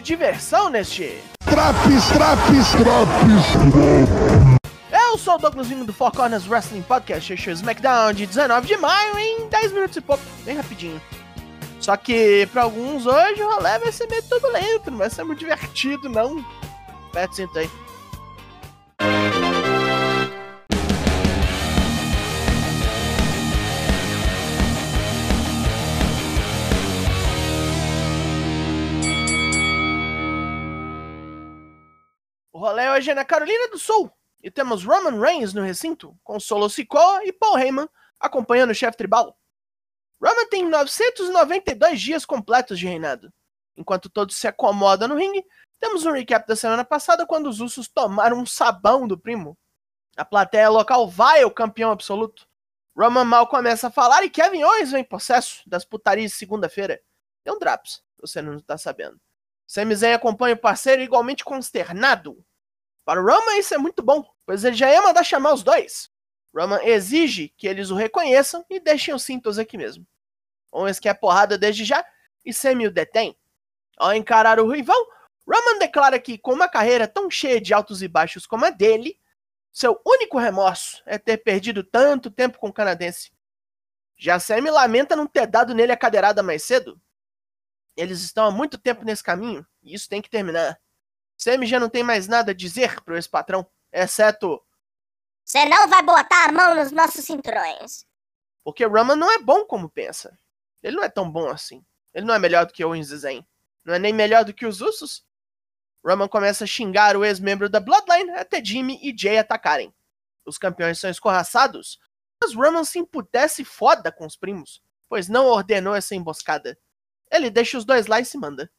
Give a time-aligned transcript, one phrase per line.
[0.00, 1.22] de diversão neste.
[1.44, 3.44] Traps, traps, traps.
[4.90, 8.66] Eu sou o Douglas Vinho do Four Corners Wrestling Podcast, este é SmackDown de 19
[8.66, 11.00] de maio em 10 minutos e pouco, bem rapidinho.
[11.80, 15.38] Só que pra alguns hoje o rolê vai ser meio turbulento, não vai ser muito
[15.38, 16.44] divertido, não.
[17.08, 17.70] Aperta o cinto aí.
[32.52, 34.10] O rolê hoje é na Carolina do Sul.
[34.42, 38.96] E temos Roman Reigns no recinto, com Solo Sikoa e Paul Heyman acompanhando o chefe
[38.96, 39.38] tribal.
[40.20, 43.32] Roman tem 992 dias completos de reinado.
[43.76, 45.44] Enquanto todos se acomodam no ringue,
[45.78, 49.56] temos um recap da semana passada quando os Usos tomaram um sabão do primo.
[50.16, 52.46] A plateia local vai ao campeão absoluto.
[52.96, 57.00] Roman mal começa a falar e Kevin Owens vem possesso das putarias de segunda-feira.
[57.42, 59.18] Tem um Draps, você não tá sabendo.
[59.70, 62.44] Sami Zayn acompanha o parceiro igualmente consternado.
[63.04, 66.10] Para o Roman isso é muito bom, pois ele já ia mandar chamar os dois.
[66.52, 70.04] Roman exige que eles o reconheçam e deixem os cintos aqui mesmo.
[70.72, 72.04] Owens quer porrada desde já
[72.44, 73.38] e Sami o detém.
[73.96, 74.98] Ao encarar o rival,
[75.46, 79.20] Roman declara que com uma carreira tão cheia de altos e baixos como a dele,
[79.70, 83.30] seu único remorso é ter perdido tanto tempo com o canadense.
[84.16, 87.00] Já Sami lamenta não ter dado nele a cadeirada mais cedo.
[87.96, 90.80] Eles estão há muito tempo nesse caminho e isso tem que terminar.
[91.36, 94.62] Já não tem mais nada a dizer pro ex-patrão, exceto
[95.44, 98.06] Você não vai botar a mão nos nossos cinturões.
[98.62, 100.38] porque Roman não é bom como pensa.
[100.82, 101.84] Ele não é tão bom assim.
[102.12, 103.46] Ele não é melhor do que e Zayn.
[103.84, 105.24] Não é nem melhor do que os Usos.
[106.04, 109.94] Roman começa a xingar o ex-membro da Bloodline até Jimmy e Jay atacarem.
[110.44, 111.98] Os campeões são escorraçados,
[112.40, 116.78] mas Roman se emputece foda com os primos, pois não ordenou essa emboscada.
[117.30, 118.70] Ele deixa os dois lá e se manda.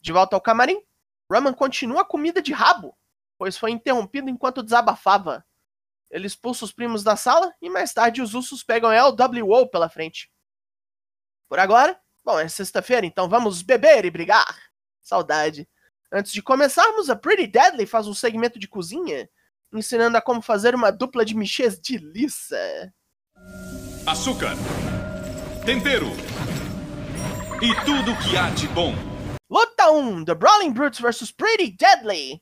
[0.00, 0.82] De volta ao camarim,
[1.30, 2.96] Roman continua a comida de rabo,
[3.36, 5.44] pois foi interrompido enquanto desabafava.
[6.10, 10.30] Ele expulsa os primos da sala e mais tarde os Usos pegam LWO pela frente.
[11.48, 14.70] Por agora, bom, é sexta-feira, então vamos beber e brigar.
[15.02, 15.68] Saudade.
[16.10, 19.28] Antes de começarmos, a Pretty Deadly faz um segmento de cozinha,
[19.72, 22.56] ensinando a como fazer uma dupla de michês de liça.
[24.06, 24.54] açúcar,
[25.66, 26.08] tempero
[27.60, 28.94] e tudo que há de bom.
[29.50, 32.40] Luta 1: The Brawling Brutes vs Pretty Deadly.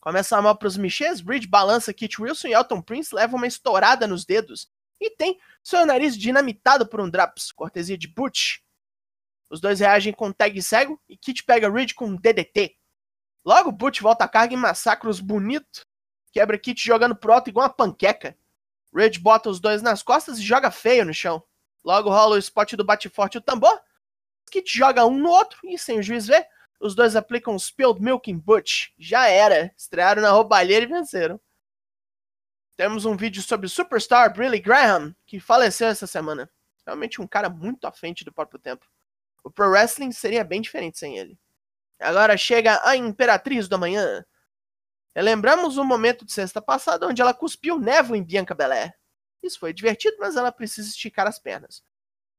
[0.00, 4.24] Começa mal pros michês, Bridge balança Kit Wilson e Elton Prince levam uma estourada nos
[4.24, 4.70] dedos
[5.00, 8.58] e tem seu nariz dinamitado por um Draps, cortesia de Butch.
[9.50, 12.76] Os dois reagem com um tag cego e Kit pega Reed com um DDT.
[13.44, 15.84] Logo, Butch volta a carga e massacra os bonito.
[16.32, 18.36] Quebra Kit jogando pro alto igual uma panqueca.
[18.94, 21.42] Reed bota os dois nas costas e joga feio no chão.
[21.84, 23.80] Logo rola o spot do bate-forte e o tambor.
[24.50, 26.46] Kit joga um no outro e, sem o juiz ver,
[26.80, 28.90] os dois aplicam Spilled Milk em Butch.
[28.98, 29.72] Já era.
[29.76, 31.40] Estrearam na roubalheira e venceram.
[32.76, 36.50] Temos um vídeo sobre o superstar Billy Graham, que faleceu essa semana.
[36.84, 38.84] Realmente um cara muito à frente do próprio tempo.
[39.42, 41.38] O Pro Wrestling seria bem diferente sem ele.
[42.00, 44.24] Agora chega a Imperatriz do Amanhã.
[45.14, 48.92] Relembramos o momento de sexta passada onde ela cuspiu névoa em Bianca Belair.
[49.42, 51.82] Isso foi divertido, mas ela precisa esticar as pernas.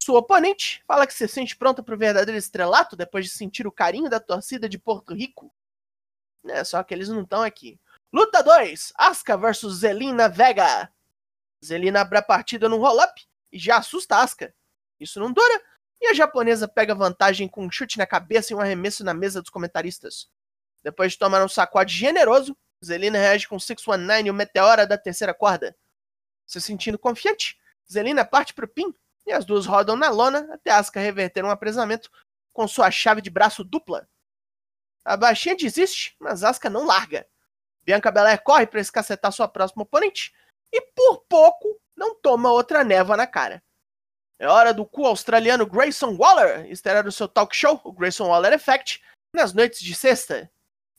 [0.06, 3.72] Sua oponente fala que se sente pronta para o verdadeiro estrelato depois de sentir o
[3.72, 5.52] carinho da torcida de Porto Rico.
[6.46, 7.80] É, só que eles não estão aqui.
[8.14, 10.94] Luta 2: Asuka versus Zelina Vega.
[11.60, 13.20] Zelina abre a partida num roll-up
[13.52, 14.54] e já assusta Asuka.
[15.00, 15.64] Isso não dura
[16.00, 19.42] e a japonesa pega vantagem com um chute na cabeça e um arremesso na mesa
[19.42, 20.30] dos comentaristas.
[20.84, 22.56] Depois de tomar um sacode generoso,
[22.86, 25.76] Zelina reage com 619 e o Meteora da terceira corda.
[26.46, 27.58] Se sentindo confiante,
[27.92, 28.94] Zelina parte pro pin
[29.26, 32.12] e as duas rodam na lona até Asuka reverter um apresamento
[32.54, 34.08] com sua chave de braço dupla.
[35.04, 37.28] A baixinha desiste, mas Asuka não larga.
[37.84, 40.34] Bianca Belair corre para escacetar sua próxima oponente
[40.72, 43.64] e por pouco não toma outra névoa na cara.
[44.38, 48.54] É hora do cu australiano Grayson Waller estrear o seu talk show, o Grayson Waller
[48.54, 49.02] Effect,
[49.34, 50.52] nas noites de sexta.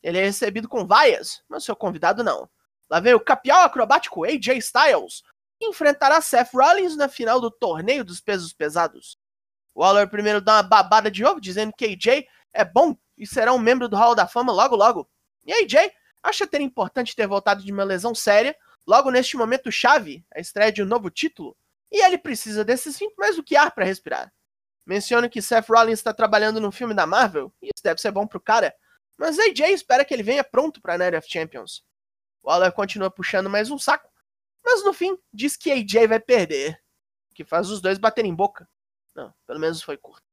[0.03, 2.49] Ele é recebido com vaias, mas seu convidado não.
[2.89, 5.23] Lá vem o capial acrobático AJ Styles,
[5.61, 9.19] enfrentará Seth Rollins na final do torneio dos pesos pesados.
[9.75, 13.59] Waller primeiro dá uma babada de ovo, dizendo que AJ é bom e será um
[13.59, 15.09] membro do Hall da Fama logo logo.
[15.45, 15.93] E AJ
[16.23, 18.57] acha ter importante ter voltado de uma lesão séria,
[18.87, 21.57] logo neste momento chave, a estreia de um novo título,
[21.91, 24.33] e ele precisa desses 20 mais do que ar para respirar.
[24.85, 28.27] Menciono que Seth Rollins está trabalhando num filme da Marvel, e isso deve ser bom
[28.27, 28.75] pro cara,
[29.17, 31.85] mas AJ espera que ele venha pronto para a Night of Champions.
[32.43, 34.09] Waller continua puxando mais um saco,
[34.67, 36.83] mas no fim diz que AJ vai perder,
[37.33, 38.69] que faz os dois baterem boca.
[39.15, 40.27] Não, pelo menos foi curto.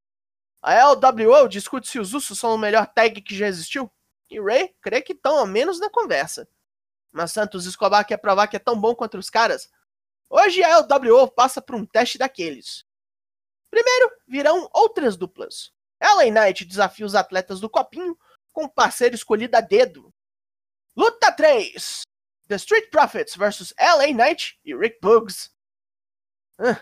[0.60, 3.92] A LWO discute se os Usos são o melhor tag que já existiu.
[4.28, 6.50] E Ray crê que estão ao menos na conversa.
[7.12, 9.70] Mas Santos Escobar quer provar que é tão bom contra os caras.
[10.28, 12.86] Hoje a LWO passa por um teste daqueles.
[13.70, 15.72] Primeiro, virão outras duplas.
[16.02, 18.18] LA Knight desafia os atletas do Copinho
[18.52, 20.12] com um parceiro escolhido a dedo.
[20.96, 22.02] Luta 3:
[22.48, 25.52] The Street Profits vs LA Knight e Rick Boogs.
[26.60, 26.82] Ah,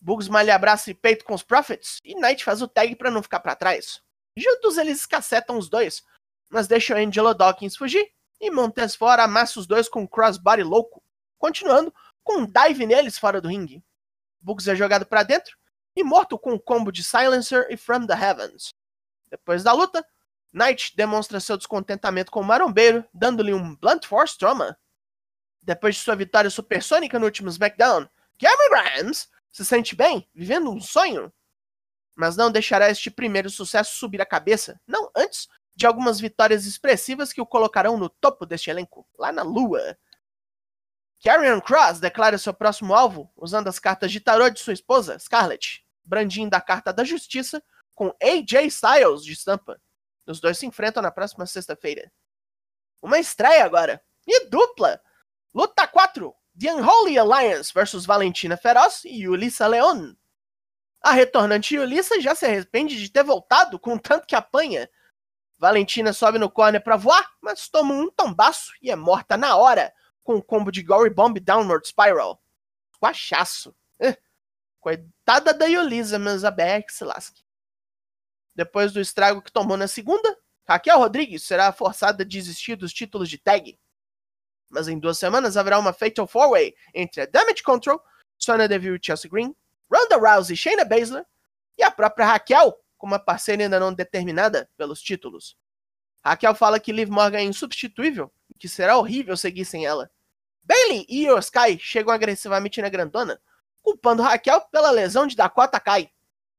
[0.00, 3.22] Boogs malha braço e peito com os Profits e Knight faz o tag para não
[3.22, 4.02] ficar para trás.
[4.36, 6.02] Juntos eles escacetam os dois,
[6.50, 11.02] mas deixam Angelo Dawkins fugir e Montes fora amassa os dois com um crossbody louco,
[11.38, 13.82] continuando com um dive neles fora do ringue.
[14.40, 15.56] Bugs é jogado para dentro
[15.96, 18.74] e morto com um combo de Silencer e From the Heavens.
[19.30, 20.06] Depois da luta,
[20.54, 24.78] Knight demonstra seu descontentamento com o marombeiro, dando-lhe um Blunt Force Trauma.
[25.60, 28.08] Depois de sua vitória supersônica no último SmackDown,
[28.38, 31.32] Cameron Grimes se sente bem, vivendo um sonho.
[32.14, 37.32] Mas não deixará este primeiro sucesso subir a cabeça, não antes de algumas vitórias expressivas
[37.32, 39.98] que o colocarão no topo deste elenco, lá na Lua.
[41.22, 45.84] Karrion Cross declara seu próximo alvo usando as cartas de tarô de sua esposa, Scarlett,
[46.04, 47.60] brandindo a carta da justiça
[47.92, 49.80] com AJ Styles de estampa.
[50.26, 52.10] Os dois se enfrentam na próxima sexta-feira.
[53.02, 54.02] Uma estreia agora.
[54.26, 55.00] E dupla!
[55.54, 56.34] Luta 4.
[56.58, 60.14] The Unholy Alliance versus Valentina Feroz e Ulissa Leon.
[61.00, 64.88] A retornante Ulissa já se arrepende de ter voltado com tanto que apanha,
[65.58, 69.92] Valentina sobe no corner para voar, mas toma um tombaço e é morta na hora,
[70.22, 72.42] com o um combo de Gory Bomb Downward Spiral.
[73.02, 73.74] Guachaço.
[74.80, 77.43] Coitada da Yolisa, mas a BR que se lasque.
[78.54, 80.36] Depois do estrago que tomou na segunda,
[80.66, 83.78] Raquel Rodrigues será forçada a desistir dos títulos de tag.
[84.68, 88.02] Mas em duas semanas haverá uma Fatal 4-Way entre a Damage Control,
[88.38, 89.54] Sonya Deville e Chelsea Green,
[89.92, 91.26] Ronda Rousey e Shayna Baszler,
[91.76, 95.56] e a própria Raquel, com uma parceira ainda não determinada pelos títulos.
[96.24, 100.10] Raquel fala que Liv Morgan é insubstituível e que será horrível seguir sem ela.
[100.62, 103.40] Bailey e Io Sky chegam agressivamente na grandona,
[103.82, 106.10] culpando Raquel pela lesão de Dakota Kai.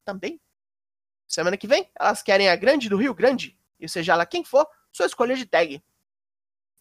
[0.04, 0.40] Também.
[1.28, 4.68] Semana que vem, elas querem a grande do Rio Grande, e seja ela quem for,
[4.92, 5.84] sua escolha de tag.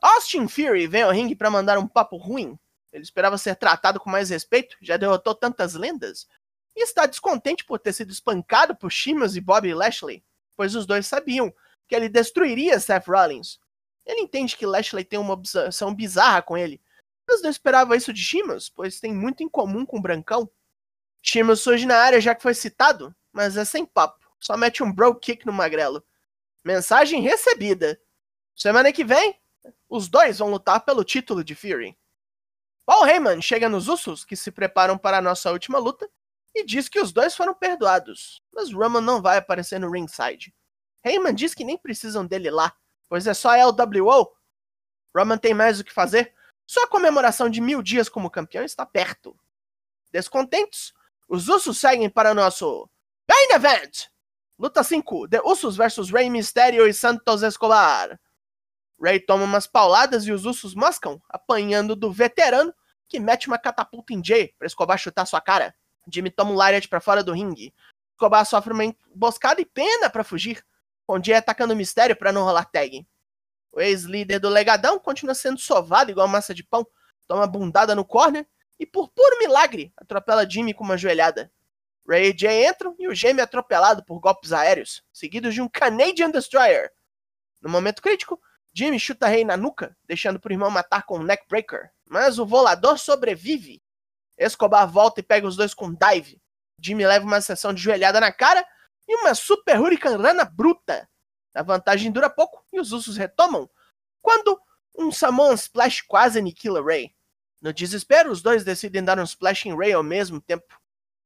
[0.01, 2.59] Austin Fury vem ao ringue para mandar um papo ruim.
[2.93, 6.29] Ele esperava ser tratado com mais respeito, já derrotou tantas lendas,
[6.77, 10.25] e está descontente por ter sido espancado por Sheamus e Bobby Lashley,
[10.57, 11.53] pois os dois sabiam
[11.89, 13.59] que ele destruiria Seth Rollins.
[14.05, 16.81] Ele entende que Lashley tem uma obsessão bizarra com ele,
[17.27, 20.51] mas não esperava isso de Sheamus, pois tem muito em comum com o Brancão.
[21.23, 24.93] Sheamus surge na área já que foi citado, mas é sem papo, só mete um
[24.93, 26.05] bro kick no magrelo.
[26.63, 27.99] Mensagem recebida.
[28.55, 29.41] Semana que vem,
[29.89, 31.97] os dois vão lutar pelo título de Fury.
[32.85, 36.09] Paul Heyman chega nos Usos, que se preparam para a nossa última luta,
[36.55, 40.55] e diz que os dois foram perdoados, mas Roman não vai aparecer no ringside.
[41.03, 42.77] Heyman diz que nem precisam dele lá,
[43.09, 44.31] pois é só a LWO.
[45.17, 46.35] Roman tem mais o que fazer,
[46.67, 49.37] sua comemoração de mil dias como campeão está perto.
[50.13, 50.93] Descontentes,
[51.27, 52.89] os Usos seguem para o nosso
[53.27, 54.14] Main Event!
[54.65, 58.19] Luta 5, The Usos vs Rey Mysterio e Santos Escobar.
[58.99, 62.73] Rey toma umas pauladas e os Usos moscam, apanhando do veterano,
[63.07, 65.75] que mete uma catapulta em Jay para Escobar chutar sua cara.
[66.11, 67.75] Jimmy toma um lariat para fora do ringue.
[68.13, 70.65] Escobar sofre uma emboscada e pena para fugir,
[71.07, 73.07] com Jay atacando o mistério para não rolar tag.
[73.71, 76.87] O ex-líder do Legadão continua sendo sovado igual massa de pão,
[77.29, 78.49] toma bundada no corner
[78.81, 81.53] e, por puro milagre, atropela Jimmy com uma joelhada.
[82.09, 85.69] Ray e Jay entram e o gêmeo é atropelado por golpes aéreos, seguidos de um
[85.69, 86.91] Canadian Destroyer.
[87.61, 88.41] No momento crítico,
[88.75, 92.99] Jimmy chuta Rey na nuca, deixando pro irmão matar com um neckbreaker, mas o volador
[92.99, 93.81] sobrevive
[94.37, 96.41] Escobar volta e pega os dois com dive.
[96.81, 98.67] Jimmy leva uma sessão de joelhada na cara
[99.07, 101.09] e uma super Hurricane Rana bruta.
[101.55, 103.71] A vantagem dura pouco e os Usos retomam,
[104.21, 104.61] quando
[104.97, 107.15] um Samoan Splash quase aniquila Ray.
[107.61, 110.81] No desespero, os dois decidem dar um Splash em Ray ao mesmo tempo.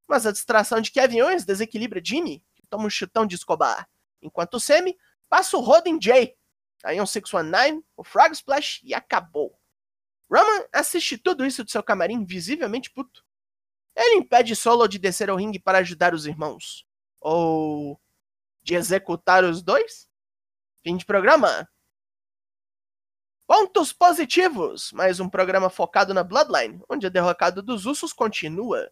[0.09, 3.89] Mas a distração de Kevin Owens desequilibra Jimmy, que toma um chutão de Escobar.
[4.23, 4.97] Enquanto Semi
[5.29, 6.35] passa o rodo em Jay.
[6.83, 9.59] Aí um 619, o Frog Splash e acabou.
[10.31, 13.25] Roman assiste tudo isso de seu camarim visivelmente puto.
[13.95, 16.87] Ele impede Solo de descer ao ringue para ajudar os irmãos.
[17.21, 18.01] Ou
[18.63, 20.09] de executar os dois?
[20.83, 21.69] Fim de programa.
[23.47, 24.93] Pontos positivos!
[24.93, 28.91] Mais um programa focado na Bloodline, onde a derrocada dos Usos continua.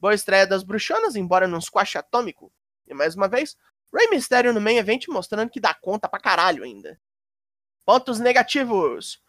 [0.00, 2.52] Boa estreia das bruxonas, embora num squash atômico.
[2.86, 3.56] E mais uma vez,
[3.92, 7.00] Rey Mysterio no main event mostrando que dá conta pra caralho ainda.
[7.84, 9.20] Pontos negativos!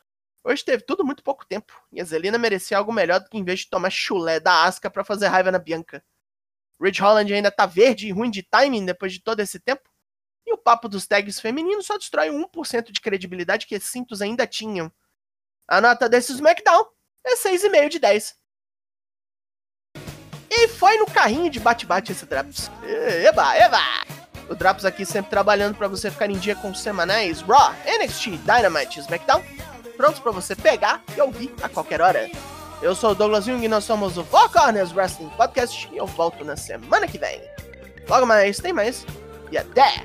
[0.44, 3.44] Hoje teve tudo muito pouco tempo, e a Zelina merecia algo melhor do que em
[3.44, 6.04] vez de tomar chulé da Asca para fazer raiva na Bianca.
[6.82, 9.90] Ridge Holland ainda tá verde e ruim de timing depois de todo esse tempo.
[10.46, 14.48] E o papo dos tags femininos só destrói 1% de credibilidade que esses cintos ainda
[14.48, 14.92] tinham.
[15.68, 16.86] A nota desse SmackDown
[17.26, 18.38] é 6,5 de 10.
[20.62, 22.70] E foi no carrinho de bate-bate esse Drops.
[22.84, 23.80] Eba, eba!
[24.50, 28.39] O Drops aqui sempre trabalhando para você ficar em dia com os semanais Raw, NXT,
[28.39, 29.42] Dynamite SmackDown,
[29.96, 32.30] prontos para você pegar e ouvir a qualquer hora.
[32.82, 36.06] Eu sou o Douglas Jung e nós somos o Four Corners Wrestling Podcast e eu
[36.06, 37.42] volto na semana que vem.
[38.10, 39.06] Logo mais, tem mais
[39.50, 40.04] e até!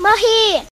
[0.00, 0.62] Mahi!